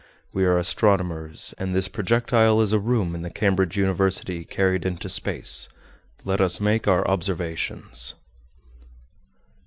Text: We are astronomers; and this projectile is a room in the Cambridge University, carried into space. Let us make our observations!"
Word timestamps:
We 0.33 0.45
are 0.45 0.57
astronomers; 0.57 1.53
and 1.59 1.75
this 1.75 1.87
projectile 1.87 2.59
is 2.59 2.73
a 2.73 2.79
room 2.79 3.13
in 3.13 3.21
the 3.21 3.29
Cambridge 3.29 3.77
University, 3.77 4.43
carried 4.45 4.83
into 4.83 5.09
space. 5.09 5.69
Let 6.25 6.41
us 6.41 6.59
make 6.59 6.87
our 6.87 7.07
observations!" 7.07 8.15